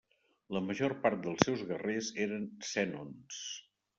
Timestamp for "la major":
0.55-0.95